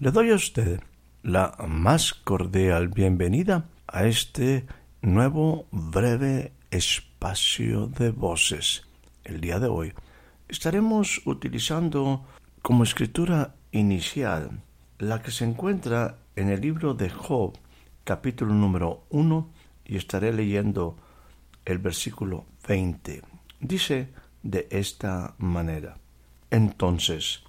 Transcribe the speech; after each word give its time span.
Le 0.00 0.12
doy 0.12 0.30
a 0.30 0.34
usted 0.34 0.80
la 1.22 1.54
más 1.68 2.14
cordial 2.14 2.88
bienvenida 2.88 3.68
a 3.86 4.06
este 4.06 4.64
nuevo 5.02 5.66
breve 5.72 6.54
espacio 6.70 7.86
de 7.86 8.10
voces. 8.10 8.86
El 9.24 9.42
día 9.42 9.58
de 9.60 9.66
hoy 9.66 9.92
estaremos 10.48 11.20
utilizando 11.26 12.24
como 12.62 12.84
escritura 12.84 13.54
inicial 13.72 14.62
la 14.98 15.20
que 15.20 15.32
se 15.32 15.44
encuentra 15.44 16.16
en 16.34 16.48
el 16.48 16.62
libro 16.62 16.94
de 16.94 17.10
Job, 17.10 17.58
capítulo 18.02 18.54
número 18.54 19.04
1, 19.10 19.50
y 19.84 19.98
estaré 19.98 20.32
leyendo 20.32 20.96
el 21.66 21.76
versículo 21.76 22.46
20. 22.66 23.20
Dice 23.60 24.08
de 24.42 24.66
esta 24.70 25.34
manera, 25.36 25.98
entonces, 26.50 27.42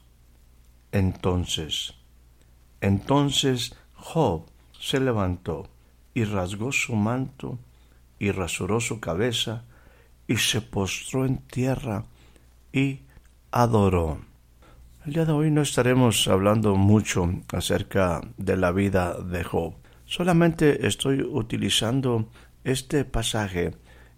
entonces, 0.91 1.95
entonces 2.81 3.75
Job 3.93 4.45
se 4.79 4.99
levantó 4.99 5.69
y 6.13 6.23
rasgó 6.25 6.71
su 6.71 6.95
manto 6.95 7.59
y 8.19 8.31
rasuró 8.31 8.79
su 8.81 8.99
cabeza 8.99 9.63
y 10.27 10.37
se 10.37 10.61
postró 10.61 11.25
en 11.25 11.37
tierra 11.37 12.05
y 12.73 13.02
adoró. 13.52 14.19
El 15.05 15.13
día 15.13 15.25
de 15.25 15.31
hoy 15.31 15.52
no 15.52 15.61
estaremos 15.61 16.27
hablando 16.27 16.75
mucho 16.75 17.27
acerca 17.53 18.21
de 18.37 18.57
la 18.57 18.71
vida 18.71 19.17
de 19.19 19.43
Job. 19.43 19.73
Solamente 20.05 20.85
estoy 20.87 21.21
utilizando 21.21 22.29
este 22.63 23.05
pasaje 23.05 23.71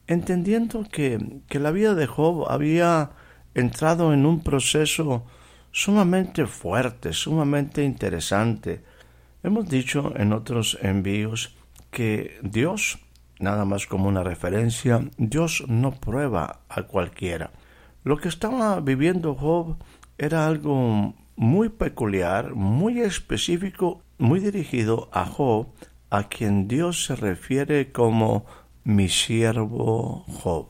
entendiendo 0.07 0.85
que, 0.91 1.41
que 1.47 1.59
la 1.59 1.71
vida 1.71 1.95
de 1.95 2.07
Job 2.07 2.49
había 2.49 3.11
entrado 3.53 4.13
en 4.13 4.25
un 4.25 4.43
proceso 4.43 5.25
sumamente 5.73 6.45
fuerte, 6.45 7.11
sumamente 7.11 7.83
interesante. 7.83 8.83
Hemos 9.41 9.67
dicho 9.67 10.13
en 10.15 10.31
otros 10.31 10.77
envíos 10.81 11.57
que 11.91 12.37
Dios, 12.41 12.99
nada 13.39 13.65
más 13.65 13.87
como 13.87 14.07
una 14.07 14.23
referencia, 14.23 15.01
Dios 15.17 15.65
no 15.67 15.91
prueba 15.91 16.61
a 16.69 16.83
cualquiera. 16.83 17.51
Lo 18.03 18.17
que 18.17 18.29
estaba 18.29 18.79
viviendo 18.79 19.35
Job 19.35 19.77
era 20.17 20.47
algo 20.47 21.15
muy 21.35 21.69
peculiar, 21.69 22.53
muy 22.53 23.01
específico, 23.01 24.03
muy 24.19 24.39
dirigido 24.39 25.09
a 25.11 25.25
Job, 25.25 25.67
a 26.11 26.29
quien 26.29 26.67
Dios 26.67 27.05
se 27.05 27.15
refiere 27.15 27.91
como 27.91 28.45
mi 28.83 29.09
siervo 29.09 30.23
Job. 30.27 30.67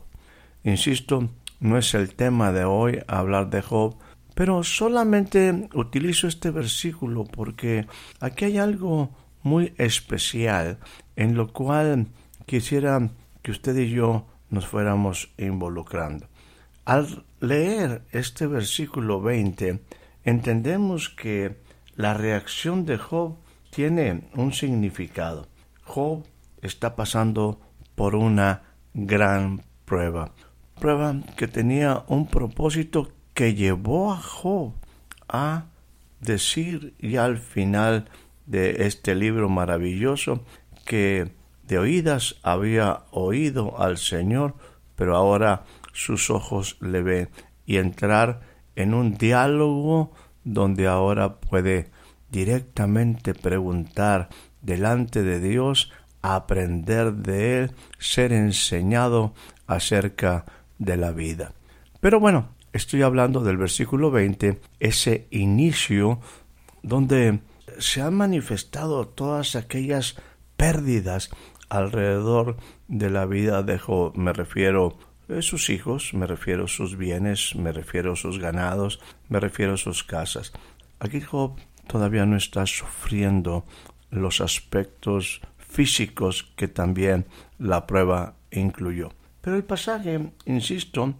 Insisto, 0.62 1.28
no 1.60 1.76
es 1.76 1.92
el 1.92 2.14
tema 2.14 2.52
de 2.52 2.64
hoy 2.64 3.02
hablar 3.06 3.50
de 3.50 3.60
Job, 3.60 3.96
pero 4.34 4.62
solamente 4.62 5.68
utilizo 5.74 6.26
este 6.26 6.50
versículo 6.50 7.24
porque 7.24 7.86
aquí 8.20 8.46
hay 8.46 8.58
algo 8.58 9.10
muy 9.42 9.72
especial 9.78 10.78
en 11.16 11.36
lo 11.36 11.52
cual 11.52 12.08
quisiera 12.46 13.10
que 13.42 13.52
usted 13.52 13.76
y 13.76 13.90
yo 13.90 14.26
nos 14.50 14.66
fuéramos 14.66 15.30
involucrando. 15.38 16.26
Al 16.84 17.24
leer 17.40 18.02
este 18.10 18.46
versículo 18.46 19.20
20, 19.20 19.80
entendemos 20.24 21.08
que 21.10 21.56
la 21.94 22.14
reacción 22.14 22.84
de 22.84 22.98
Job 22.98 23.36
tiene 23.70 24.28
un 24.34 24.52
significado. 24.52 25.48
Job 25.84 26.24
está 26.62 26.96
pasando 26.96 27.60
por 27.94 28.14
una 28.14 28.62
gran 28.94 29.62
prueba, 29.84 30.32
prueba 30.80 31.16
que 31.36 31.48
tenía 31.48 32.04
un 32.08 32.26
propósito 32.26 33.12
que 33.34 33.54
llevó 33.54 34.12
a 34.12 34.16
Job 34.16 34.72
a 35.28 35.64
decir 36.20 36.94
ya 36.98 37.24
al 37.24 37.38
final 37.38 38.08
de 38.46 38.86
este 38.86 39.14
libro 39.14 39.48
maravilloso 39.48 40.44
que 40.84 41.32
de 41.66 41.78
oídas 41.78 42.36
había 42.42 43.02
oído 43.10 43.80
al 43.80 43.98
Señor, 43.98 44.54
pero 44.96 45.16
ahora 45.16 45.64
sus 45.92 46.30
ojos 46.30 46.76
le 46.80 47.02
ven 47.02 47.28
y 47.66 47.78
entrar 47.78 48.40
en 48.76 48.94
un 48.94 49.16
diálogo 49.16 50.12
donde 50.44 50.86
ahora 50.86 51.36
puede 51.36 51.90
directamente 52.30 53.34
preguntar 53.34 54.28
delante 54.60 55.22
de 55.22 55.40
Dios, 55.40 55.92
aprender 56.20 57.12
de 57.14 57.58
Él, 57.58 57.72
ser 57.98 58.32
enseñado 58.32 59.34
acerca 59.66 60.44
de 60.78 60.96
la 60.96 61.12
vida. 61.12 61.52
Pero 62.00 62.20
bueno, 62.20 62.53
Estoy 62.74 63.02
hablando 63.02 63.38
del 63.38 63.56
versículo 63.56 64.10
20, 64.10 64.60
ese 64.80 65.28
inicio 65.30 66.18
donde 66.82 67.38
se 67.78 68.02
han 68.02 68.14
manifestado 68.14 69.06
todas 69.06 69.54
aquellas 69.54 70.16
pérdidas 70.56 71.30
alrededor 71.68 72.56
de 72.88 73.10
la 73.10 73.26
vida 73.26 73.62
de 73.62 73.78
Job. 73.78 74.16
Me 74.16 74.32
refiero 74.32 74.98
a 75.28 75.40
sus 75.40 75.70
hijos, 75.70 76.14
me 76.14 76.26
refiero 76.26 76.64
a 76.64 76.68
sus 76.68 76.96
bienes, 76.96 77.54
me 77.54 77.70
refiero 77.70 78.14
a 78.14 78.16
sus 78.16 78.40
ganados, 78.40 78.98
me 79.28 79.38
refiero 79.38 79.74
a 79.74 79.76
sus 79.76 80.02
casas. 80.02 80.52
Aquí 80.98 81.20
Job 81.20 81.54
todavía 81.86 82.26
no 82.26 82.36
está 82.36 82.66
sufriendo 82.66 83.64
los 84.10 84.40
aspectos 84.40 85.42
físicos 85.58 86.52
que 86.56 86.66
también 86.66 87.26
la 87.56 87.86
prueba 87.86 88.34
incluyó. 88.50 89.12
Pero 89.42 89.54
el 89.54 89.62
pasaje, 89.62 90.32
insisto, 90.44 91.14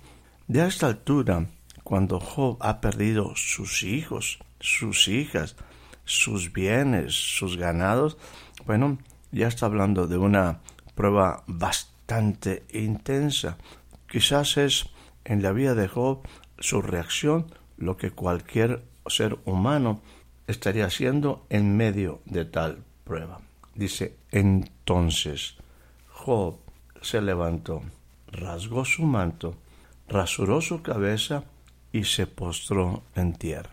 de 0.47 0.67
esta 0.67 0.89
altura, 0.89 1.47
cuando 1.85 2.21
Job 2.21 2.59
ha 2.61 2.81
perdido 2.81 3.33
sus 3.35 3.83
hijos, 3.83 4.39
sus 4.61 5.09
hijas, 5.09 5.57
sus 6.05 6.53
bienes, 6.53 7.15
sus 7.15 7.57
ganados, 7.57 8.19
bueno, 8.67 8.99
ya 9.33 9.49
está 9.49 9.67
hablando 9.67 10.07
de 10.07 10.19
una 10.19 10.61
prueba 10.95 11.45
bastante 11.47 12.65
intensa. 12.73 13.57
Quizás 14.07 14.57
es 14.59 14.91
en 15.25 15.43
la 15.43 15.53
vida 15.53 15.75
de 15.75 15.89
Job 15.89 16.21
su 16.59 16.83
reacción 16.83 17.47
lo 17.79 17.97
que 17.97 18.11
cualquier 18.11 18.85
ser 19.07 19.39
humano 19.45 20.01
estaría 20.47 20.87
haciendo 20.87 21.47
en 21.49 21.77
medio 21.77 22.21
de 22.27 22.45
tal 22.45 22.85
prueba. 23.05 23.41
Dice, 23.75 24.17
entonces 24.31 25.57
Job 26.11 26.59
se 27.01 27.21
levantó, 27.23 27.83
rasgó 28.31 28.85
su 28.85 29.03
manto 29.05 29.57
rasuró 30.09 30.61
su 30.61 30.83
cabeza 30.83 31.45
y 31.93 32.05
se 32.05 32.27
postró 32.27 33.03
en 33.15 33.35
tierra. 33.35 33.71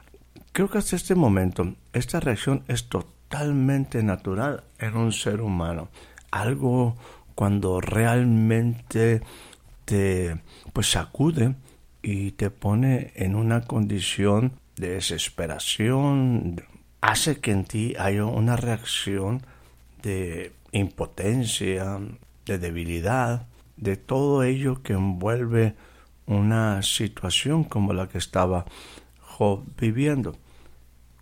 Creo 0.51 0.69
que 0.69 0.77
hasta 0.77 0.95
este 0.95 1.15
momento 1.15 1.73
esta 1.93 2.19
reacción 2.19 2.63
es 2.67 2.89
totalmente 2.89 4.03
natural 4.03 4.63
en 4.79 4.97
un 4.97 5.11
ser 5.11 5.41
humano. 5.41 5.89
Algo 6.29 6.95
cuando 7.35 7.81
realmente 7.81 9.21
te 9.85 10.41
pues 10.73 10.91
sacude 10.91 11.55
y 12.01 12.31
te 12.31 12.49
pone 12.49 13.11
en 13.15 13.35
una 13.35 13.61
condición 13.61 14.53
de 14.75 14.89
desesperación, 14.89 16.61
hace 17.01 17.39
que 17.39 17.51
en 17.51 17.65
ti 17.65 17.95
haya 17.97 18.25
una 18.25 18.55
reacción 18.55 19.43
de 20.01 20.53
impotencia, 20.71 21.99
de 22.45 22.57
debilidad, 22.57 23.47
de 23.77 23.97
todo 23.97 24.43
ello 24.43 24.81
que 24.83 24.93
envuelve 24.93 25.75
una 26.25 26.81
situación 26.81 27.63
como 27.63 27.93
la 27.93 28.07
que 28.07 28.17
estaba 28.17 28.65
Job 29.19 29.63
viviendo. 29.77 30.35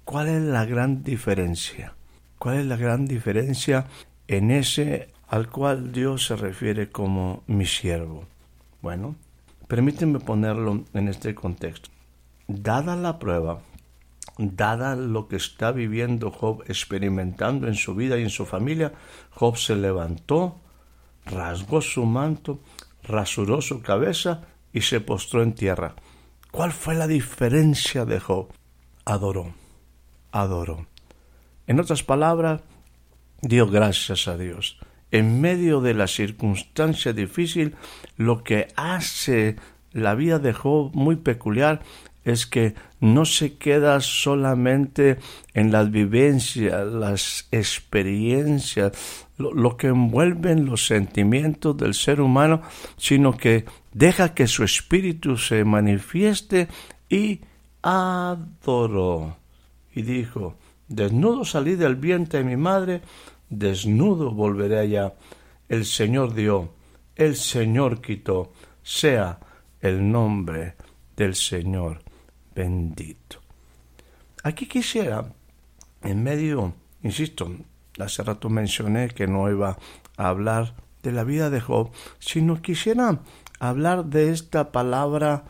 ¿Cuál 0.04 0.28
es 0.28 0.42
la 0.42 0.66
gran 0.66 1.04
diferencia? 1.04 1.94
¿Cuál 2.38 2.58
es 2.58 2.66
la 2.66 2.78
gran 2.78 3.06
diferencia 3.06 3.86
en 4.28 4.52
ese 4.52 5.10
al 5.28 5.50
cual 5.50 5.92
Dios 5.92 6.26
se 6.26 6.36
refiere 6.36 6.90
como 6.90 7.44
mi 7.48 7.66
siervo? 7.66 8.26
Bueno, 8.82 9.16
permítanme 9.68 10.20
ponerlo 10.20 10.84
en 10.94 11.08
este 11.08 11.36
contexto. 11.36 11.90
Dada 12.48 12.96
la 12.96 13.20
prueba, 13.20 13.62
dada 14.38 14.96
lo 14.96 15.28
que 15.28 15.36
está 15.36 15.72
viviendo 15.72 16.32
Job 16.32 16.64
experimentando 16.68 17.68
en 17.68 17.76
su 17.76 17.94
vida 17.94 18.18
y 18.18 18.24
en 18.24 18.30
su 18.30 18.46
familia, 18.46 18.94
Job 19.32 19.58
se 19.58 19.76
levantó, 19.76 20.56
rasgó 21.26 21.82
su 21.82 22.06
manto, 22.06 22.60
rasuró 23.04 23.62
su 23.62 23.82
cabeza 23.82 24.48
y 24.74 24.82
se 24.82 25.02
postró 25.02 25.44
en 25.44 25.54
tierra. 25.54 25.96
¿Cuál 26.52 26.72
fue 26.72 26.96
la 26.96 27.08
diferencia 27.08 28.06
de 28.06 28.20
Job? 28.20 28.50
Adoró, 29.06 29.54
adoró. 30.32 30.88
En 31.68 31.80
otras 31.80 32.04
palabras, 32.04 32.62
dio 33.42 33.68
gracias 33.68 34.28
a 34.28 34.38
Dios. 34.38 34.78
En 35.12 35.42
medio 35.42 35.82
de 35.82 35.94
la 35.94 36.08
circunstancia 36.08 37.14
difícil, 37.14 37.76
lo 38.18 38.44
que 38.44 38.68
hace 38.76 39.56
la 39.92 40.16
vida 40.16 40.40
de 40.40 40.54
Job 40.54 40.92
muy 40.94 41.16
peculiar 41.16 41.82
es 42.24 42.46
que 42.46 42.76
no 43.00 43.26
se 43.26 43.58
queda 43.58 44.02
solamente 44.02 45.18
en 45.54 45.72
las 45.72 45.90
vivencias, 45.90 46.88
las 46.88 47.48
experiencias, 47.52 48.92
lo, 49.40 49.78
que 49.78 49.88
envuelven 49.88 50.66
los 50.66 50.86
sentimientos 50.86 51.76
del 51.78 51.94
ser 51.94 52.20
humano, 52.20 52.62
sino 52.98 53.36
que 53.38 53.66
deja 53.94 54.34
que 54.34 54.48
su 54.48 54.64
espíritu 54.64 55.38
se 55.38 55.64
manifieste 55.64 56.68
y 57.08 57.40
adoró. 57.82 59.38
Y 59.96 60.02
dijo, 60.02 60.58
desnudo 60.88 61.46
salí 61.46 61.76
del 61.76 61.96
vientre 61.96 62.40
de 62.40 62.46
mi 62.46 62.58
madre, 62.58 63.02
desnudo 63.50 64.32
volveré 64.32 64.80
allá. 64.80 65.14
El 65.70 65.86
Señor 65.86 66.34
dio, 66.34 66.74
el 67.16 67.36
Señor 67.36 68.02
quitó, 68.02 68.52
sea 68.84 69.40
el 69.80 70.12
nombre 70.12 70.76
del 71.16 71.34
Señor 71.34 72.02
bendito. 72.54 73.40
Aquí 74.44 74.68
quisiera, 74.68 75.32
en 76.02 76.24
medio, 76.24 76.74
insisto, 77.04 77.50
hace 78.06 78.24
rato 78.24 78.50
mencioné 78.50 79.10
que 79.10 79.28
no 79.28 79.50
iba 79.50 79.78
a 80.18 80.28
hablar 80.28 80.74
de 81.04 81.12
la 81.12 81.24
vida 81.24 81.50
de 81.50 81.62
Job, 81.62 81.92
sino 82.20 82.62
quisiera 82.62 83.20
hablar 83.60 84.06
de 84.06 84.32
esta 84.32 84.72
palabra 84.72 85.44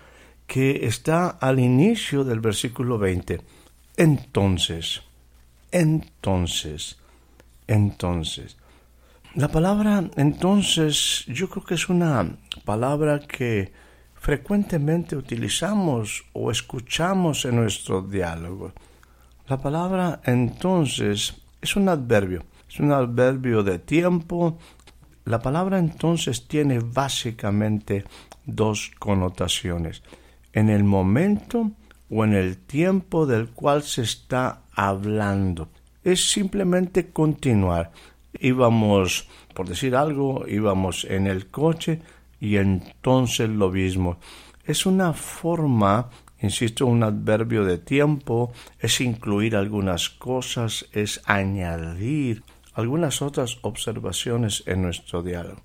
que 0.47 0.87
está 0.87 1.29
al 1.29 1.59
inicio 1.59 2.23
del 2.23 2.39
versículo 2.39 2.97
20. 2.97 3.41
Entonces, 3.97 5.01
entonces, 5.71 6.97
entonces. 7.67 8.57
La 9.35 9.47
palabra 9.47 10.09
entonces 10.15 11.23
yo 11.27 11.49
creo 11.49 11.63
que 11.63 11.75
es 11.75 11.87
una 11.87 12.35
palabra 12.65 13.19
que 13.19 13.71
frecuentemente 14.15 15.15
utilizamos 15.15 16.25
o 16.33 16.49
escuchamos 16.49 17.45
en 17.45 17.57
nuestros 17.57 18.09
diálogos. 18.09 18.73
La 19.47 19.57
palabra 19.57 20.21
entonces 20.25 21.38
es 21.61 21.75
un 21.75 21.89
adverbio, 21.89 22.43
es 22.67 22.79
un 22.79 22.91
adverbio 22.91 23.63
de 23.63 23.79
tiempo. 23.79 24.57
La 25.25 25.39
palabra 25.39 25.79
entonces 25.79 26.47
tiene 26.47 26.79
básicamente 26.79 28.05
dos 28.45 28.91
connotaciones. 28.99 30.03
En 30.53 30.69
el 30.69 30.83
momento 30.83 31.71
o 32.09 32.23
en 32.23 32.33
el 32.33 32.57
tiempo 32.57 33.25
del 33.25 33.49
cual 33.49 33.83
se 33.83 34.01
está 34.01 34.61
hablando. 34.73 35.69
Es 36.03 36.31
simplemente 36.31 37.11
continuar. 37.11 37.91
Íbamos, 38.39 39.27
por 39.53 39.67
decir 39.67 39.95
algo, 39.95 40.45
íbamos 40.47 41.05
en 41.05 41.27
el 41.27 41.47
coche, 41.47 42.01
y 42.39 42.57
entonces 42.57 43.49
lo 43.49 43.69
mismo. 43.69 44.17
Es 44.63 44.85
una 44.85 45.13
forma, 45.13 46.09
insisto, 46.41 46.85
un 46.85 47.03
adverbio 47.03 47.65
de 47.65 47.77
tiempo, 47.77 48.51
es 48.79 49.01
incluir 49.01 49.55
algunas 49.55 50.09
cosas, 50.09 50.85
es 50.91 51.21
añadir 51.25 52.43
algunas 52.73 53.21
otras 53.21 53.57
observaciones 53.61 54.63
en 54.65 54.81
nuestro 54.81 55.21
diálogo. 55.21 55.61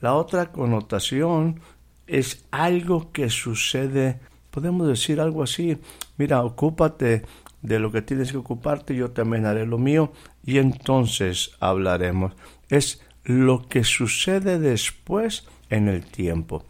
La 0.00 0.14
otra 0.14 0.50
connotación 0.50 1.60
es 2.06 2.44
algo 2.50 3.12
que 3.12 3.30
sucede, 3.30 4.20
podemos 4.50 4.88
decir 4.88 5.20
algo 5.20 5.42
así, 5.42 5.78
mira, 6.16 6.42
ocúpate 6.42 7.22
de 7.62 7.78
lo 7.78 7.92
que 7.92 8.02
tienes 8.02 8.32
que 8.32 8.38
ocuparte, 8.38 8.94
yo 8.94 9.12
también 9.12 9.46
haré 9.46 9.66
lo 9.66 9.78
mío 9.78 10.12
y 10.44 10.58
entonces 10.58 11.52
hablaremos. 11.60 12.32
Es 12.68 13.00
lo 13.24 13.68
que 13.68 13.84
sucede 13.84 14.58
después 14.58 15.46
en 15.70 15.88
el 15.88 16.04
tiempo. 16.04 16.64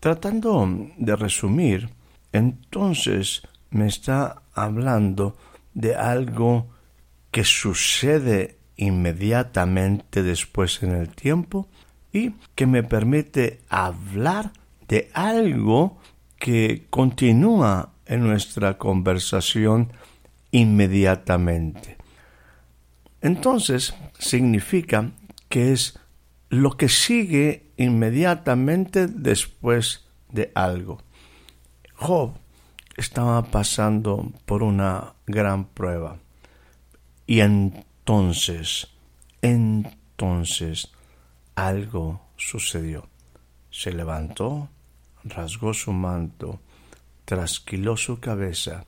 Tratando 0.00 0.90
de 0.96 1.14
resumir, 1.14 1.90
entonces 2.32 3.42
me 3.70 3.86
está 3.86 4.42
hablando 4.54 5.36
de 5.74 5.94
algo 5.94 6.66
que 7.30 7.44
sucede 7.44 8.58
inmediatamente 8.76 10.22
después 10.22 10.82
en 10.82 10.92
el 10.92 11.08
tiempo 11.08 11.68
y 12.12 12.32
que 12.54 12.66
me 12.66 12.82
permite 12.82 13.60
hablar 13.68 14.52
de 14.88 15.10
algo 15.14 15.98
que 16.38 16.86
continúa 16.90 17.90
en 18.06 18.20
nuestra 18.20 18.76
conversación 18.76 19.92
inmediatamente. 20.50 21.96
Entonces 23.22 23.94
significa 24.18 25.10
que 25.48 25.72
es 25.72 25.98
lo 26.50 26.76
que 26.76 26.88
sigue 26.88 27.70
inmediatamente 27.76 29.06
después 29.06 30.04
de 30.30 30.50
algo. 30.54 30.98
Job 32.02 32.34
estaba 32.96 33.42
pasando 33.44 34.32
por 34.44 34.62
una 34.62 35.14
gran 35.26 35.64
prueba. 35.64 36.18
Y 37.26 37.40
entonces, 37.40 38.88
entonces, 39.40 40.90
algo 41.54 42.20
sucedió. 42.36 43.08
Se 43.70 43.92
levantó, 43.92 44.68
rasgó 45.24 45.72
su 45.72 45.92
manto, 45.92 46.60
trasquiló 47.24 47.96
su 47.96 48.20
cabeza 48.20 48.84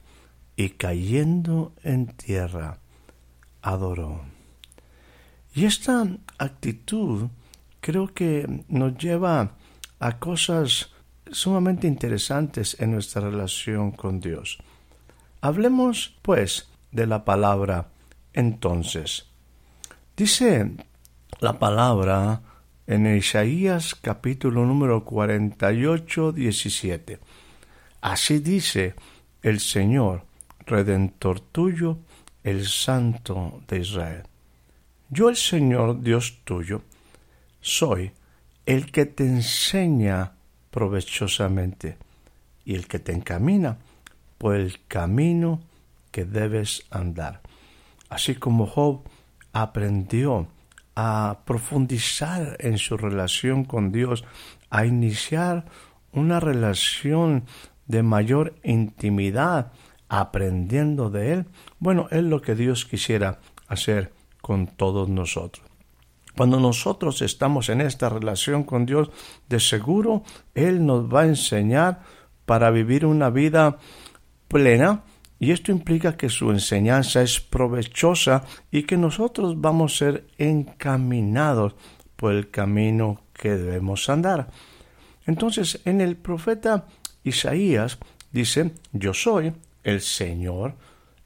y 0.56 0.70
cayendo 0.70 1.72
en 1.82 2.08
tierra, 2.08 2.78
adoró. 3.62 4.22
Y 5.54 5.64
esta 5.64 6.06
actitud 6.38 7.28
creo 7.80 8.12
que 8.12 8.64
nos 8.68 8.98
lleva 8.98 9.52
a 10.00 10.18
cosas 10.18 10.93
sumamente 11.30 11.86
interesantes 11.86 12.76
en 12.80 12.92
nuestra 12.92 13.22
relación 13.22 13.90
con 13.92 14.20
Dios. 14.20 14.58
Hablemos, 15.40 16.16
pues, 16.22 16.68
de 16.90 17.06
la 17.06 17.24
palabra 17.24 17.88
entonces. 18.32 19.26
Dice 20.16 20.72
la 21.40 21.58
palabra 21.58 22.40
en 22.86 23.16
Isaías 23.16 23.94
capítulo 23.94 24.64
número 24.64 25.04
48, 25.04 26.32
17. 26.32 27.18
Así 28.00 28.38
dice 28.38 28.94
el 29.42 29.60
Señor, 29.60 30.24
Redentor 30.66 31.40
tuyo, 31.40 31.98
el 32.42 32.66
Santo 32.66 33.62
de 33.66 33.80
Israel. 33.80 34.22
Yo 35.08 35.28
el 35.28 35.36
Señor 35.36 36.00
Dios 36.00 36.40
tuyo, 36.44 36.82
soy 37.60 38.12
el 38.66 38.90
que 38.92 39.06
te 39.06 39.24
enseña 39.24 40.32
provechosamente 40.74 41.98
y 42.64 42.74
el 42.74 42.88
que 42.88 42.98
te 42.98 43.12
encamina 43.12 43.78
por 44.38 44.56
el 44.56 44.84
camino 44.88 45.60
que 46.10 46.24
debes 46.24 46.82
andar. 46.90 47.42
Así 48.08 48.34
como 48.34 48.66
Job 48.66 49.04
aprendió 49.52 50.48
a 50.96 51.38
profundizar 51.44 52.56
en 52.58 52.78
su 52.78 52.96
relación 52.96 53.64
con 53.64 53.92
Dios, 53.92 54.24
a 54.68 54.84
iniciar 54.84 55.66
una 56.10 56.40
relación 56.40 57.44
de 57.86 58.02
mayor 58.02 58.56
intimidad, 58.64 59.70
aprendiendo 60.08 61.08
de 61.08 61.34
Él, 61.34 61.46
bueno, 61.78 62.08
es 62.10 62.24
lo 62.24 62.42
que 62.42 62.56
Dios 62.56 62.84
quisiera 62.84 63.38
hacer 63.68 64.12
con 64.40 64.66
todos 64.66 65.08
nosotros. 65.08 65.64
Cuando 66.36 66.58
nosotros 66.58 67.22
estamos 67.22 67.68
en 67.68 67.80
esta 67.80 68.08
relación 68.08 68.64
con 68.64 68.86
Dios, 68.86 69.10
de 69.48 69.60
seguro 69.60 70.22
Él 70.54 70.84
nos 70.84 71.12
va 71.12 71.22
a 71.22 71.26
enseñar 71.26 72.02
para 72.44 72.70
vivir 72.70 73.06
una 73.06 73.30
vida 73.30 73.78
plena 74.48 75.02
y 75.38 75.50
esto 75.50 75.72
implica 75.72 76.16
que 76.16 76.28
su 76.28 76.50
enseñanza 76.50 77.22
es 77.22 77.40
provechosa 77.40 78.44
y 78.70 78.84
que 78.84 78.96
nosotros 78.96 79.60
vamos 79.60 79.94
a 79.94 79.98
ser 79.98 80.26
encaminados 80.38 81.74
por 82.16 82.32
el 82.32 82.50
camino 82.50 83.20
que 83.32 83.50
debemos 83.50 84.08
andar. 84.08 84.48
Entonces, 85.26 85.80
en 85.84 86.00
el 86.00 86.16
profeta 86.16 86.86
Isaías 87.24 87.98
dice, 88.32 88.72
yo 88.92 89.12
soy 89.12 89.52
el 89.82 90.00
Señor, 90.00 90.76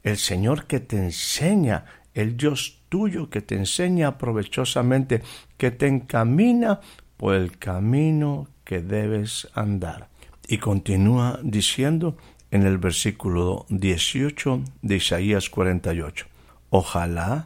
el 0.03 0.17
Señor 0.17 0.65
que 0.65 0.79
te 0.79 0.97
enseña, 0.97 1.85
el 2.13 2.35
Dios 2.35 2.78
tuyo 2.89 3.29
que 3.29 3.41
te 3.41 3.55
enseña 3.55 4.17
provechosamente, 4.17 5.21
que 5.57 5.71
te 5.71 5.87
encamina 5.87 6.81
por 7.17 7.35
el 7.35 7.57
camino 7.57 8.47
que 8.63 8.81
debes 8.81 9.47
andar. 9.53 10.09
Y 10.47 10.57
continúa 10.57 11.39
diciendo 11.43 12.17
en 12.51 12.65
el 12.65 12.79
versículo 12.79 13.65
18 13.69 14.63
de 14.81 14.95
Isaías 14.95 15.49
48, 15.49 16.25
Ojalá 16.71 17.45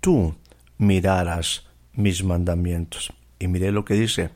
tú 0.00 0.34
miraras 0.78 1.66
mis 1.92 2.22
mandamientos. 2.24 3.12
Y 3.38 3.48
mire 3.48 3.72
lo 3.72 3.84
que 3.84 3.94
dice, 3.94 4.30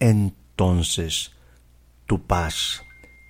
entonces 0.00 1.32
tu 2.06 2.26
paz, 2.26 2.82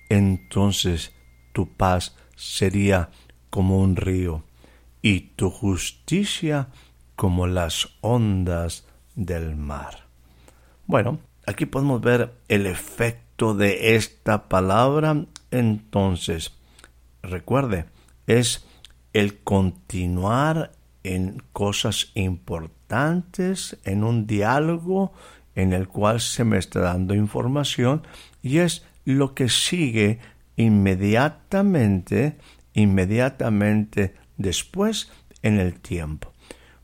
entonces 0.09 1.13
tu 1.53 1.73
paz 1.75 2.15
sería 2.35 3.09
como 3.49 3.79
un 3.79 3.95
río 3.95 4.43
y 5.05 5.19
tu 5.35 5.51
justicia 5.51 6.69
como 7.15 7.45
las 7.45 7.89
ondas 8.01 8.87
del 9.13 9.55
mar. 9.55 10.07
Bueno, 10.87 11.19
aquí 11.45 11.67
podemos 11.67 12.01
ver 12.01 12.33
el 12.47 12.65
efecto 12.65 13.53
de 13.53 13.97
esta 13.97 14.49
palabra. 14.49 15.27
Entonces, 15.51 16.53
recuerde, 17.21 17.85
es 18.25 18.65
el 19.13 19.37
continuar 19.43 20.71
en 21.03 21.43
cosas 21.53 22.09
importantes, 22.15 23.77
en 23.83 24.03
un 24.03 24.25
diálogo 24.25 25.13
en 25.53 25.73
el 25.73 25.87
cual 25.87 26.19
se 26.19 26.43
me 26.45 26.57
está 26.57 26.79
dando 26.79 27.13
información 27.13 28.01
y 28.41 28.57
es 28.57 28.83
lo 29.05 29.35
que 29.35 29.49
sigue 29.49 30.17
inmediatamente, 30.55 32.37
inmediatamente 32.73 34.24
después 34.37 35.11
en 35.41 35.59
el 35.59 35.79
tiempo. 35.79 36.31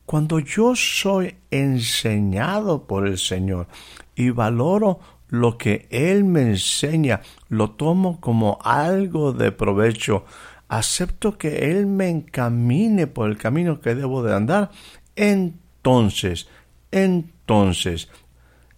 Cuando 0.06 0.38
yo 0.38 0.74
soy 0.76 1.36
enseñado 1.50 2.86
por 2.86 3.06
el 3.06 3.18
Señor 3.18 3.68
y 4.14 4.30
valoro 4.30 5.00
lo 5.28 5.56
que 5.56 5.86
Él 5.90 6.24
me 6.24 6.42
enseña, 6.42 7.22
lo 7.48 7.70
tomo 7.70 8.20
como 8.20 8.58
algo 8.62 9.32
de 9.32 9.52
provecho, 9.52 10.24
acepto 10.68 11.38
que 11.38 11.70
Él 11.70 11.86
me 11.86 12.08
encamine 12.10 13.06
por 13.06 13.30
el 13.30 13.38
camino 13.38 13.80
que 13.80 13.94
debo 13.94 14.22
de 14.22 14.34
andar, 14.34 14.70
entonces, 15.16 16.48
entonces, 16.90 18.08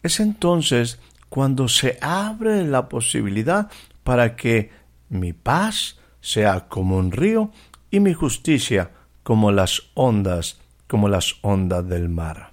es 0.03 0.21
entonces 0.21 1.01
cuando 1.29 1.67
se 1.67 1.99
abre 2.01 2.65
la 2.65 2.89
posibilidad 2.89 3.69
para 4.05 4.37
que 4.37 4.71
mi 5.09 5.33
paz 5.33 5.99
sea 6.21 6.69
como 6.69 6.97
un 6.97 7.11
río 7.11 7.51
y 7.95 8.01
mi 8.01 8.13
justicia 8.13 8.91
como 9.23 9.53
las 9.53 9.83
ondas, 9.95 10.59
como 10.89 11.09
las 11.09 11.37
ondas 11.43 11.89
del 11.89 12.09
mar. 12.09 12.51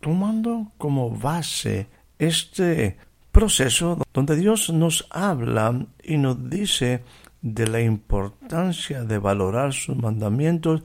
Tomando 0.00 0.70
como 0.78 1.10
base 1.10 1.88
este 2.16 2.96
proceso 3.32 3.98
donde 4.14 4.36
Dios 4.36 4.70
nos 4.70 5.08
habla 5.10 5.84
y 6.04 6.16
nos 6.16 6.48
dice 6.48 7.02
de 7.40 7.66
la 7.66 7.80
importancia 7.80 9.02
de 9.02 9.18
valorar 9.18 9.72
sus 9.72 9.96
mandamientos, 9.96 10.84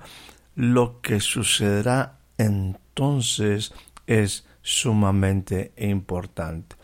lo 0.56 1.00
que 1.02 1.20
sucederá 1.20 2.18
entonces 2.40 3.76
es 4.08 4.48
sumamente 4.64 5.72
importante. 5.78 6.76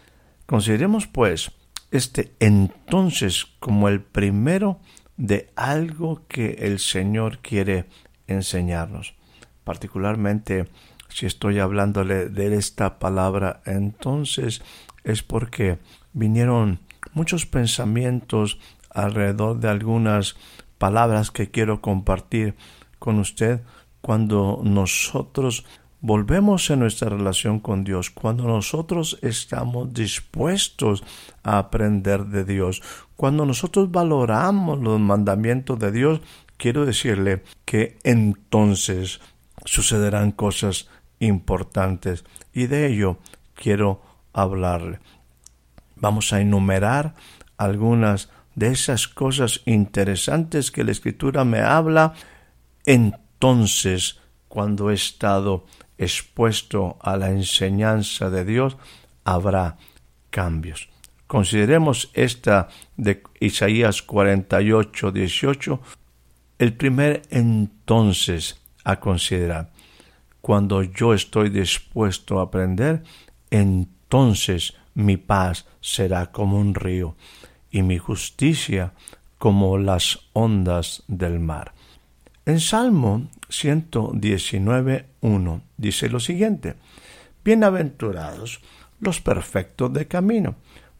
Consideremos 0.45 1.07
pues 1.07 1.51
este 1.89 2.35
entonces 2.39 3.47
como 3.59 3.89
el 3.89 3.99
primero 3.99 4.79
de 5.17 5.51
algo 5.55 6.21
que 6.27 6.57
el 6.59 6.79
Señor 6.79 7.39
quiere 7.39 7.85
enseñarnos. 8.27 9.15
Particularmente 9.63 10.67
si 11.09 11.25
estoy 11.25 11.59
hablándole 11.59 12.29
de 12.29 12.55
esta 12.55 12.97
palabra 12.99 13.61
entonces 13.65 14.61
es 15.03 15.21
porque 15.21 15.77
vinieron 16.13 16.79
muchos 17.13 17.45
pensamientos 17.45 18.59
alrededor 18.89 19.59
de 19.59 19.69
algunas 19.69 20.35
palabras 20.77 21.31
que 21.31 21.51
quiero 21.51 21.81
compartir 21.81 22.55
con 22.99 23.19
usted 23.19 23.61
cuando 24.01 24.61
nosotros 24.63 25.65
volvemos 26.03 26.69
en 26.69 26.81
nuestra 26.81 27.07
relación 27.07 27.61
con 27.61 27.85
Dios, 27.85 28.09
cuando 28.09 28.43
nosotros 28.43 29.17
estamos 29.21 29.93
dispuestos 29.93 31.01
a 31.43 31.57
aprender 31.57 32.25
de 32.25 32.43
Dios, 32.43 32.81
cuando 33.15 33.45
nosotros 33.45 33.89
valoramos 33.89 34.79
los 34.79 34.99
mandamientos 34.99 35.79
de 35.79 35.93
Dios, 35.93 36.19
quiero 36.57 36.85
decirle 36.85 37.43
que 37.63 37.97
entonces 38.03 39.21
sucederán 39.63 40.33
cosas 40.33 40.89
importantes. 41.19 42.25
Y 42.51 42.67
de 42.67 42.87
ello 42.87 43.17
quiero 43.55 44.01
hablarle. 44.33 44.99
Vamos 45.95 46.33
a 46.33 46.41
enumerar 46.41 47.15
algunas 47.55 48.29
de 48.55 48.67
esas 48.67 49.07
cosas 49.07 49.61
interesantes 49.65 50.69
que 50.69 50.83
la 50.83 50.91
escritura 50.91 51.45
me 51.45 51.61
habla. 51.61 52.13
Entonces 52.85 54.19
cuando 54.53 54.91
he 54.91 54.93
estado 54.93 55.65
expuesto 56.03 56.97
a 57.01 57.17
la 57.17 57.29
enseñanza 57.31 58.29
de 58.29 58.45
Dios 58.45 58.77
habrá 59.23 59.77
cambios. 60.29 60.89
Consideremos 61.27 62.11
esta 62.13 62.67
de 62.95 63.23
Isaías 63.39 64.01
48, 64.01 65.11
18, 65.11 65.79
el 66.59 66.73
primer 66.73 67.23
entonces 67.29 68.61
a 68.83 68.99
considerar. 68.99 69.71
Cuando 70.41 70.83
yo 70.83 71.13
estoy 71.13 71.49
dispuesto 71.49 72.39
a 72.39 72.43
aprender, 72.43 73.03
entonces 73.49 74.75
mi 74.93 75.17
paz 75.17 75.65
será 75.81 76.31
como 76.31 76.59
un 76.59 76.75
río 76.75 77.15
y 77.71 77.81
mi 77.81 77.97
justicia 77.97 78.93
como 79.37 79.77
las 79.77 80.19
ondas 80.33 81.03
del 81.07 81.39
mar. 81.39 81.73
En 82.45 82.59
Salmo 82.59 83.29
119.1 83.47 85.61
dice 85.77 86.09
lo 86.09 86.19
siguiente, 86.19 86.75
Bienaventurados 87.45 88.59
los 88.99 89.21
perfectos 89.21 89.93
de 89.93 90.09
camino, 90.09 90.55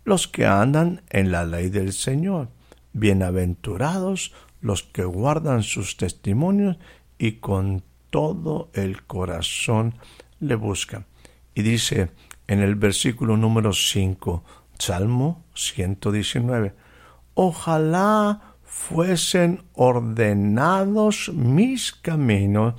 los 0.05 0.29
que 0.29 0.45
andan 0.45 1.01
en 1.09 1.33
la 1.33 1.43
ley 1.43 1.69
del 1.69 1.91
Señor. 1.91 2.47
Bienaventurados 2.93 4.31
los 4.62 4.83
que 4.83 5.03
guardan 5.03 5.63
sus 5.63 5.97
testimonios 5.97 6.77
y 7.17 7.33
con 7.33 7.83
todo 8.09 8.69
el 8.73 9.03
corazón 9.03 9.95
le 10.39 10.55
buscan. 10.55 11.07
Y 11.55 11.63
dice 11.63 12.12
en 12.47 12.62
el 12.62 12.75
versículo 12.75 13.35
número 13.35 13.73
5, 13.73 14.45
Salmo 14.79 15.43
119, 15.55 16.73
Ojalá 17.33 18.52
fuesen 18.73 19.63
ordenados 19.73 21.29
mis 21.31 21.93
caminos 21.93 22.73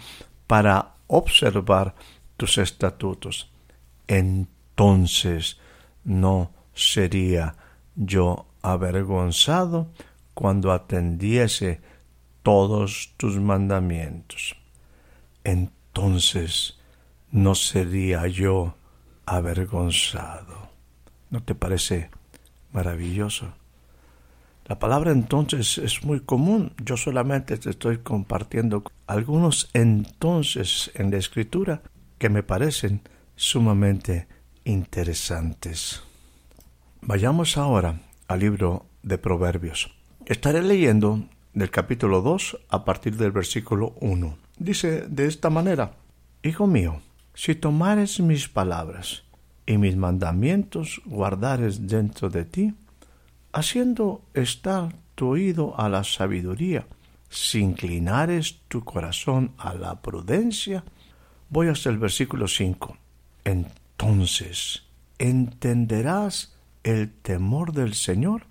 para 0.47 0.95
observar 1.07 1.95
tus 2.37 2.59
estatutos. 2.59 3.51
Entonces 4.09 5.59
no 6.03 6.51
sería 6.75 7.55
yo 7.95 8.47
avergonzado 8.61 9.87
cuando 10.35 10.73
atendiese 10.73 11.81
todos 12.43 13.15
tus 13.17 13.37
mandamientos. 13.39 14.57
Entonces 15.45 16.77
no 17.31 17.55
sería 17.55 18.27
yo 18.27 18.75
avergonzado. 19.27 20.69
¿No 21.31 21.41
te 21.43 21.55
parece 21.55 22.11
maravilloso? 22.73 23.55
La 24.67 24.79
palabra 24.79 25.13
entonces 25.13 25.77
es 25.77 26.05
muy 26.05 26.21
común. 26.21 26.73
Yo 26.83 26.97
solamente 26.97 27.59
te 27.59 27.71
estoy 27.71 27.99
compartiendo 27.99 28.83
algunos 29.07 29.69
entonces 29.75 30.91
en 30.95 31.11
la 31.11 31.19
escritura 31.19 31.83
que 32.19 32.31
me 32.31 32.43
parecen 32.43 33.03
sumamente 33.37 34.27
interesantes. 34.65 36.03
Vayamos 37.03 37.59
ahora 37.59 38.01
al 38.27 38.41
libro 38.41 38.87
de 39.03 39.19
Proverbios. 39.19 39.91
Estaré 40.25 40.63
leyendo 40.63 41.23
del 41.53 41.71
capítulo 41.71 42.23
2 42.23 42.59
a 42.71 42.85
partir 42.87 43.19
del 43.19 43.33
versículo 43.33 43.95
1. 44.01 44.39
Dice 44.59 45.05
de 45.07 45.27
esta 45.27 45.51
manera, 45.51 45.93
Hijo 46.43 46.67
mío, 46.67 47.03
si 47.35 47.55
tomares 47.55 48.21
mis 48.21 48.49
palabras 48.49 49.25
y 49.67 49.77
mis 49.77 49.97
mandamientos 49.97 51.03
guardares 51.05 51.87
dentro 51.87 52.31
de 52.31 52.45
ti, 52.45 52.75
haciendo 53.55 54.21
estar 54.35 54.95
tu 55.15 55.29
oído 55.29 55.79
a 55.79 55.89
la 55.89 56.03
sabiduría, 56.03 56.87
si 57.29 57.61
inclinares 57.61 58.59
tu 58.67 58.83
corazón 58.83 59.53
a 59.59 59.75
la 59.75 60.03
prudencia, 60.03 60.85
voy 61.51 61.69
hasta 61.69 61.89
el 61.89 61.99
versículo 61.99 62.49
5. 62.49 62.97
Entonces 63.45 64.83
entenderás 65.19 66.57
el 66.83 67.13
temor 67.13 67.73
del 67.73 67.95
Señor 67.95 68.43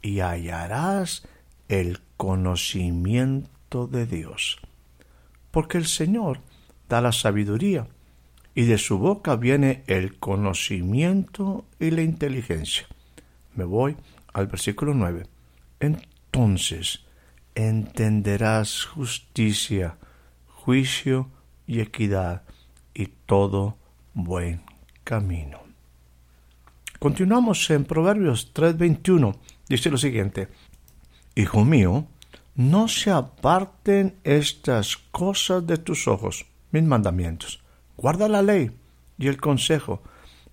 y 0.00 0.20
hallarás 0.20 1.26
el 1.68 1.98
conocimiento 2.16 3.88
de 3.88 4.06
Dios. 4.06 4.58
Porque 5.50 5.76
el 5.76 5.86
Señor 5.86 6.40
da 6.88 7.00
la 7.00 7.10
sabiduría 7.10 7.88
y 8.54 8.62
de 8.66 8.78
su 8.78 8.98
boca 8.98 9.34
viene 9.34 9.82
el 9.88 10.18
conocimiento 10.18 11.64
y 11.80 11.90
la 11.90 12.02
inteligencia. 12.02 12.86
Me 13.56 13.64
voy 13.64 13.96
al 14.36 14.48
versículo 14.48 14.92
9. 14.92 15.26
Entonces 15.80 17.00
entenderás 17.54 18.84
justicia, 18.84 19.96
juicio 20.46 21.30
y 21.66 21.80
equidad 21.80 22.42
y 22.92 23.06
todo 23.24 23.78
buen 24.12 24.60
camino. 25.04 25.60
Continuamos 26.98 27.70
en 27.70 27.84
Proverbios 27.86 28.52
3:21. 28.52 29.38
Dice 29.70 29.90
lo 29.90 29.96
siguiente, 29.96 30.48
Hijo 31.34 31.64
mío, 31.64 32.06
no 32.54 32.88
se 32.88 33.10
aparten 33.10 34.16
estas 34.22 34.98
cosas 34.98 35.66
de 35.66 35.78
tus 35.78 36.08
ojos, 36.08 36.44
mis 36.72 36.82
mandamientos. 36.82 37.62
Guarda 37.96 38.28
la 38.28 38.42
ley 38.42 38.70
y 39.18 39.28
el 39.28 39.38
consejo, 39.38 40.02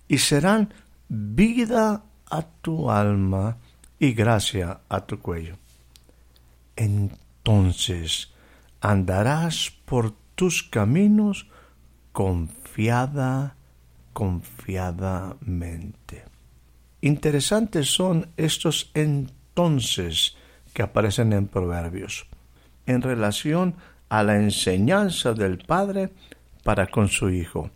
y 0.08 0.18
serán 0.18 0.72
vida 1.08 2.02
a 2.30 2.42
tu 2.62 2.90
alma 2.90 3.58
y 4.04 4.12
gracia 4.12 4.80
a 4.88 5.06
tu 5.06 5.18
cuello. 5.18 5.56
Entonces 6.76 8.30
andarás 8.80 9.72
por 9.84 10.12
tus 10.34 10.62
caminos 10.62 11.48
confiada, 12.12 13.56
confiadamente. 14.12 16.24
Interesantes 17.00 17.88
son 17.88 18.28
estos 18.36 18.90
entonces 18.94 20.36
que 20.74 20.82
aparecen 20.82 21.32
en 21.32 21.46
Proverbios 21.46 22.26
en 22.86 23.00
relación 23.00 23.76
a 24.10 24.22
la 24.22 24.36
enseñanza 24.36 25.32
del 25.32 25.56
Padre 25.58 26.12
para 26.62 26.88
con 26.88 27.08
su 27.08 27.30
Hijo. 27.30 27.70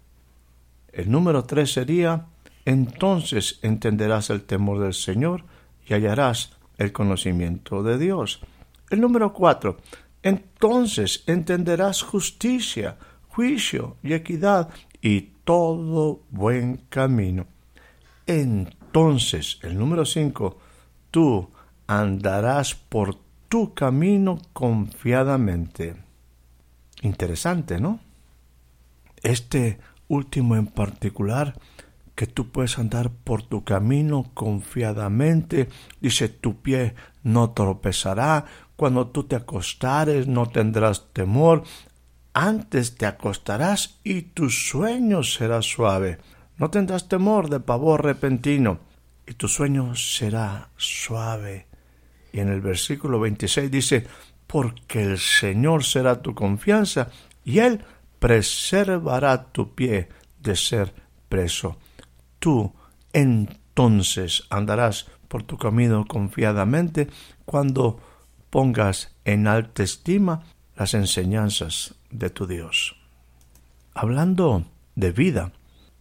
El 0.92 1.10
número 1.10 1.44
tres 1.44 1.72
sería 1.72 2.26
entonces 2.66 3.60
entenderás 3.62 4.28
el 4.28 4.42
temor 4.42 4.80
del 4.80 4.92
Señor 4.92 5.44
y 5.88 5.94
hallarás 5.94 6.56
el 6.76 6.92
conocimiento 6.92 7.82
de 7.82 7.98
Dios. 7.98 8.40
El 8.90 9.00
número 9.00 9.32
cuatro, 9.32 9.78
entonces 10.22 11.24
entenderás 11.26 12.02
justicia, 12.02 12.96
juicio 13.28 13.96
y 14.02 14.14
equidad 14.14 14.68
y 15.00 15.32
todo 15.44 16.22
buen 16.30 16.78
camino. 16.88 17.46
Entonces, 18.26 19.58
el 19.62 19.78
número 19.78 20.04
cinco, 20.04 20.58
tú 21.10 21.50
andarás 21.86 22.74
por 22.74 23.16
tu 23.48 23.72
camino 23.74 24.38
confiadamente. 24.52 25.96
Interesante, 27.02 27.80
¿no? 27.80 28.00
Este 29.22 29.78
último 30.08 30.56
en 30.56 30.66
particular 30.66 31.58
que 32.18 32.26
tú 32.26 32.50
puedes 32.50 32.80
andar 32.80 33.12
por 33.12 33.44
tu 33.44 33.62
camino 33.62 34.32
confiadamente. 34.34 35.68
Dice, 36.00 36.28
tu 36.28 36.60
pie 36.60 36.96
no 37.22 37.52
tropezará. 37.52 38.44
Cuando 38.74 39.06
tú 39.06 39.22
te 39.22 39.36
acostares 39.36 40.26
no 40.26 40.46
tendrás 40.46 41.12
temor. 41.12 41.62
Antes 42.34 42.96
te 42.96 43.06
acostarás 43.06 44.00
y 44.02 44.22
tu 44.22 44.50
sueño 44.50 45.22
será 45.22 45.62
suave. 45.62 46.18
No 46.56 46.70
tendrás 46.70 47.06
temor 47.06 47.50
de 47.50 47.60
pavor 47.60 48.02
repentino 48.02 48.80
y 49.24 49.34
tu 49.34 49.46
sueño 49.46 49.94
será 49.94 50.70
suave. 50.76 51.68
Y 52.32 52.40
en 52.40 52.48
el 52.48 52.60
versículo 52.60 53.20
26 53.20 53.70
dice, 53.70 54.04
porque 54.48 55.04
el 55.04 55.18
Señor 55.18 55.84
será 55.84 56.20
tu 56.20 56.34
confianza 56.34 57.10
y 57.44 57.60
Él 57.60 57.84
preservará 58.18 59.52
tu 59.52 59.72
pie 59.76 60.08
de 60.40 60.56
ser 60.56 60.92
preso 61.28 61.78
tú 62.38 62.72
entonces 63.12 64.44
andarás 64.50 65.06
por 65.28 65.42
tu 65.42 65.58
camino 65.58 66.06
confiadamente 66.06 67.08
cuando 67.44 68.00
pongas 68.50 69.14
en 69.24 69.46
alta 69.46 69.82
estima 69.82 70.44
las 70.76 70.94
enseñanzas 70.94 71.94
de 72.10 72.30
tu 72.30 72.46
Dios. 72.46 72.96
Hablando 73.94 74.64
de 74.94 75.12
vida, 75.12 75.52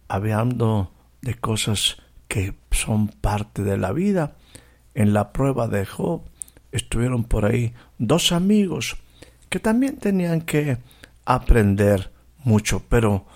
hablando 0.08 0.92
de 1.20 1.34
cosas 1.34 1.96
que 2.28 2.54
son 2.70 3.08
parte 3.08 3.62
de 3.62 3.76
la 3.76 3.92
vida, 3.92 4.36
en 4.94 5.12
la 5.12 5.32
prueba 5.32 5.68
de 5.68 5.84
Job 5.86 6.22
estuvieron 6.72 7.24
por 7.24 7.44
ahí 7.44 7.74
dos 7.98 8.32
amigos 8.32 8.96
que 9.48 9.58
también 9.58 9.96
tenían 9.96 10.42
que 10.42 10.78
aprender 11.24 12.12
mucho, 12.44 12.82
pero 12.88 13.26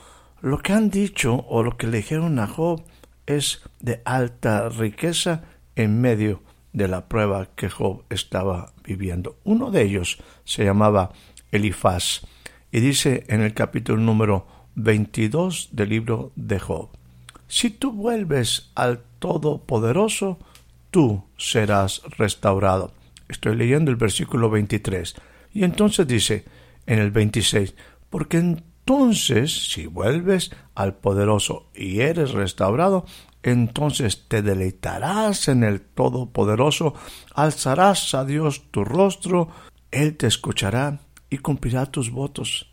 lo 0.40 0.59
que 0.59 0.72
han 0.72 0.90
dicho 0.90 1.44
o 1.48 1.62
lo 1.62 1.76
que 1.76 1.87
le 1.87 1.98
dijeron 1.98 2.38
a 2.38 2.46
Job 2.46 2.83
es 3.26 3.62
de 3.80 4.02
alta 4.04 4.68
riqueza 4.68 5.42
en 5.76 6.00
medio 6.00 6.42
de 6.72 6.88
la 6.88 7.08
prueba 7.08 7.48
que 7.54 7.68
Job 7.68 8.04
estaba 8.11 8.72
viviendo. 8.85 9.37
Uno 9.44 9.70
de 9.70 9.82
ellos 9.82 10.18
se 10.44 10.64
llamaba 10.64 11.12
Elifaz 11.50 12.22
y 12.70 12.80
dice 12.80 13.24
en 13.28 13.42
el 13.42 13.54
capítulo 13.54 14.00
número 14.02 14.46
22 14.74 15.70
del 15.72 15.90
libro 15.90 16.32
de 16.37 16.58
Job, 16.58 16.88
si 17.46 17.68
tú 17.68 17.92
vuelves 17.92 18.70
al 18.74 19.02
Todopoderoso, 19.18 20.38
tú 20.90 21.24
serás 21.37 22.02
restaurado. 22.16 22.92
Estoy 23.28 23.56
leyendo 23.56 23.90
el 23.90 23.96
versículo 23.96 24.48
23 24.48 25.14
y 25.52 25.64
entonces 25.64 26.06
dice 26.06 26.44
en 26.87 26.98
el 26.98 27.11
26, 27.11 27.74
porque 28.08 28.38
en 28.38 28.62
entonces, 28.85 29.71
si 29.71 29.87
vuelves 29.87 30.51
al 30.75 30.95
poderoso 30.95 31.71
y 31.73 32.01
eres 32.01 32.33
restaurado, 32.33 33.07
entonces 33.45 34.27
te 34.27 34.42
deleitarás 34.42 35.47
en 35.47 35.62
el 35.62 35.81
Todopoderoso, 35.81 36.95
alzarás 37.33 38.12
a 38.14 38.25
Dios 38.25 38.64
tu 38.73 38.85
rostro, 38.85 39.49
Él 39.92 40.16
te 40.16 40.27
escuchará 40.27 40.99
y 41.31 41.38
cumplirá 41.38 41.87
tus 41.87 42.11
votos. 42.11 42.73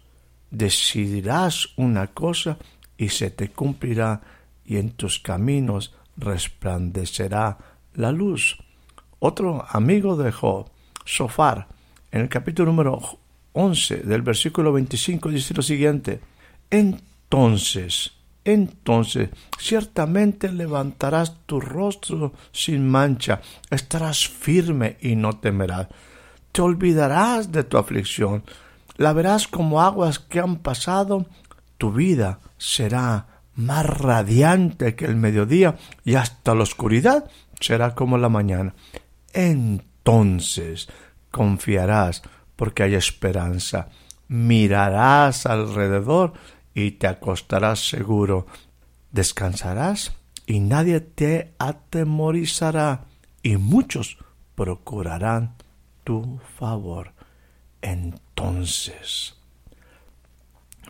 Decidirás 0.50 1.70
una 1.78 2.08
cosa 2.08 2.58
y 2.98 3.10
se 3.10 3.30
te 3.30 3.50
cumplirá, 3.50 4.22
y 4.66 4.78
en 4.78 4.92
tus 4.92 5.20
caminos 5.20 5.96
resplandecerá 6.18 7.58
la 7.94 8.12
luz. 8.12 8.58
Otro 9.20 9.64
amigo 9.70 10.18
de 10.18 10.32
Job, 10.32 10.72
Sofar, 11.06 11.68
en 12.12 12.22
el 12.22 12.30
capítulo 12.30 12.72
número 12.72 13.00
11 13.54 13.98
del 13.98 14.22
versículo 14.22 14.72
25 14.74 15.30
dice 15.30 15.54
lo 15.54 15.62
siguiente, 15.62 16.20
entonces, 16.70 18.12
entonces 18.44 19.30
ciertamente 19.58 20.52
levantarás 20.52 21.38
tu 21.46 21.60
rostro 21.60 22.34
sin 22.52 22.88
mancha, 22.88 23.42
estarás 23.70 24.28
firme 24.28 24.98
y 25.02 25.16
no 25.16 25.38
temerás, 25.38 25.88
te 26.52 26.62
olvidarás 26.62 27.52
de 27.52 27.64
tu 27.64 27.78
aflicción, 27.78 28.44
la 28.98 29.14
verás 29.14 29.48
como 29.48 29.82
aguas 29.82 30.20
que 30.20 30.40
han 30.40 30.58
pasado, 30.58 31.26
tu 31.78 31.92
vida 31.92 32.40
será 32.58 33.28
más 33.56 33.86
radiante 33.86 34.96
que 34.96 35.06
el 35.06 35.16
mediodía 35.16 35.78
y 36.06 36.16
hasta 36.16 36.56
la 36.56 36.64
oscuridad 36.64 37.30
será 37.60 37.94
como 37.96 38.18
la 38.18 38.30
mañana. 38.30 38.74
Entonces 39.34 40.88
confiarás 41.32 42.22
porque 42.60 42.84
hay 42.84 42.96
esperanza. 42.96 43.88
Mirarás 44.28 45.46
alrededor 45.46 46.34
y 46.74 46.92
te 46.92 47.08
acostarás 47.08 47.88
seguro. 47.88 48.48
Descansarás 49.14 50.12
y 50.46 50.60
nadie 50.60 51.00
te 51.00 51.54
atemorizará 51.58 53.06
y 53.42 53.56
muchos 53.56 54.18
procurarán 54.56 55.56
tu 56.04 56.42
favor. 56.58 57.14
Entonces, 57.82 59.36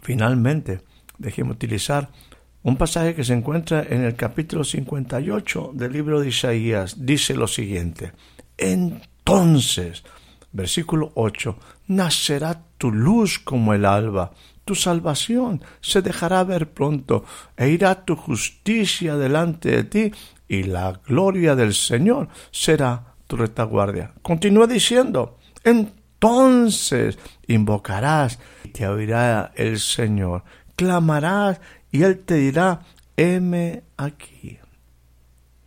finalmente, 0.02 0.82
déjeme 1.20 1.52
utilizar 1.52 2.10
un 2.64 2.78
pasaje 2.78 3.14
que 3.14 3.24
se 3.24 3.34
encuentra 3.34 3.86
en 3.88 4.06
el 4.06 4.16
capítulo 4.16 4.64
58 4.64 5.74
del 5.76 5.94
libro 5.94 6.20
de 6.20 6.30
Isaías. 6.30 7.06
Dice 7.06 7.36
lo 7.36 7.46
siguiente, 7.46 8.14
entonces 8.58 10.04
Versículo 10.52 11.12
8. 11.16 11.58
Nacerá 11.88 12.62
tu 12.78 12.92
luz 12.92 13.40
como 13.40 13.74
el 13.74 13.86
alba, 13.86 14.32
tu 14.66 14.76
salvación 14.76 15.64
se 15.82 16.02
dejará 16.02 16.44
ver 16.44 16.72
pronto, 16.72 17.26
e 17.58 17.70
irá 17.70 18.06
tu 18.06 18.16
justicia 18.16 19.16
delante 19.16 19.70
de 19.72 19.84
ti, 19.84 20.12
y 20.48 20.64
la 20.64 21.00
gloria 21.06 21.56
del 21.56 21.74
Señor 21.74 22.30
será 22.52 23.16
tu 23.28 23.36
retaguardia. 23.36 24.14
Continúa 24.22 24.68
diciendo, 24.68 25.38
entonces 25.64 27.20
invocarás 27.48 28.40
y 28.64 28.70
te 28.70 28.88
oirá 28.88 29.52
el 29.56 29.80
Señor, 29.80 30.44
clamarás 30.76 31.60
y 31.92 32.04
Él 32.04 32.20
te 32.20 32.36
dirá, 32.36 32.82
heme 33.18 33.84
aquí. 33.98 34.58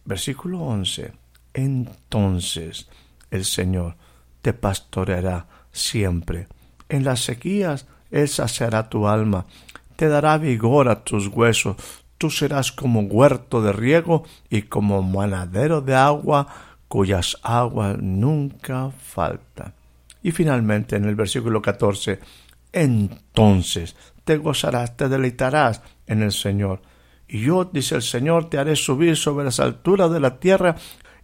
Versículo 0.05 0.61
11. 0.61 1.13
Entonces 1.55 2.89
el 3.31 3.45
Señor 3.45 3.97
te 4.43 4.53
pastoreará 4.53 5.47
siempre. 5.73 6.49
En 6.89 7.05
las 7.05 7.21
sequías 7.21 7.87
Él 8.11 8.29
saciará 8.29 8.89
tu 8.89 9.09
alma, 9.09 9.47
te 9.97 10.09
dará 10.09 10.37
vigor 10.37 10.89
a 10.89 11.05
tus 11.05 11.29
huesos, 11.29 11.77
tú 12.19 12.31
serás 12.31 12.71
como 12.73 13.01
huerto 13.01 13.63
de 13.63 13.73
riego 13.73 14.25
y 14.51 14.63
como 14.63 15.03
manadero 15.03 15.81
de 15.81 15.95
agua 15.95 16.47
cuyas 16.89 17.39
aguas 17.43 17.97
nunca 17.99 18.91
faltan. 18.91 19.73
Y 20.23 20.33
finalmente 20.33 20.97
en 20.97 21.05
el 21.07 21.15
versículo 21.15 21.63
14, 21.63 22.21
entonces 22.73 23.97
te 24.25 24.37
gozarás, 24.37 24.97
te 24.97 25.09
deleitarás 25.09 25.83
en 26.07 26.23
el 26.23 26.33
Señor, 26.33 26.83
Y 27.27 27.41
yo, 27.41 27.65
dice 27.65 27.95
el 27.95 28.03
Señor, 28.03 28.51
te 28.51 28.59
haré 28.59 28.77
subir 28.77 29.17
sobre 29.17 29.47
las 29.47 29.59
alturas 29.59 30.11
de 30.13 30.21
la 30.21 30.39
tierra 30.39 30.77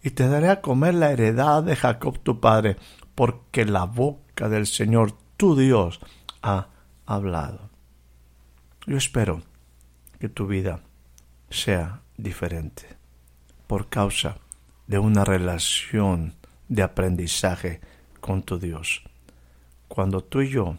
y 0.03 0.11
te 0.11 0.27
daré 0.27 0.49
a 0.49 0.61
comer 0.63 0.95
la 0.95 1.13
heredad 1.13 1.63
de 1.63 1.77
Jacob 1.77 2.19
tu 2.21 2.41
padre, 2.41 2.77
porque 3.19 3.65
la 3.65 3.83
boca 3.83 4.49
del 4.49 4.69
Señor 4.69 5.11
tu 5.37 5.57
Dios 5.57 5.99
ha 6.41 6.69
hablado. 7.05 7.69
Yo 8.87 8.97
espero 8.97 9.43
que 10.21 10.29
tu 10.29 10.47
vida 10.47 10.85
sea 11.51 12.03
diferente 12.17 12.87
por 13.67 13.89
causa 13.89 14.37
de 14.87 15.01
una 15.01 15.25
relación 15.25 16.37
de 16.69 16.85
aprendizaje 16.85 17.81
con 18.21 18.45
tu 18.45 18.61
Dios. 18.61 19.03
Cuando 19.89 20.23
tú 20.23 20.43
y 20.43 20.51
yo 20.51 20.79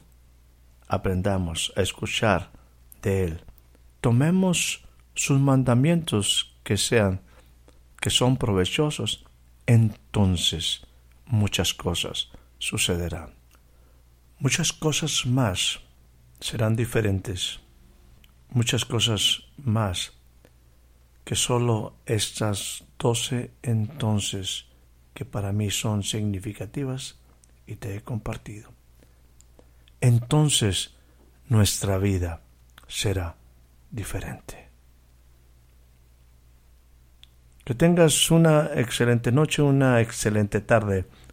aprendamos 0.87 1.73
a 1.75 1.81
escuchar 1.81 2.51
de 3.01 3.25
Él, 3.25 3.43
tomemos 3.99 4.85
sus 5.13 5.41
mandamientos 5.41 6.55
que 6.63 6.77
sean, 6.77 7.19
que 7.99 8.09
son 8.09 8.37
provechosos, 8.37 9.25
entonces 9.65 10.85
muchas 11.29 11.73
cosas 11.73 12.29
sucederán. 12.57 13.33
Muchas 14.39 14.73
cosas 14.73 15.25
más 15.25 15.79
serán 16.39 16.75
diferentes. 16.75 17.59
Muchas 18.49 18.83
cosas 18.83 19.43
más 19.57 20.13
que 21.23 21.35
solo 21.35 21.93
estas 22.05 22.83
doce 22.97 23.51
entonces 23.61 24.65
que 25.13 25.25
para 25.25 25.51
mí 25.51 25.69
son 25.69 26.03
significativas 26.03 27.19
y 27.67 27.75
te 27.75 27.95
he 27.95 28.01
compartido. 28.01 28.71
Entonces 30.01 30.95
nuestra 31.47 31.97
vida 31.97 32.41
será 32.87 33.35
diferente. 33.91 34.69
Que 37.63 37.75
tengas 37.75 38.31
una 38.31 38.71
excelente 38.73 39.31
noche, 39.31 39.61
una 39.61 40.01
excelente 40.01 40.61
tarde, 40.61 41.05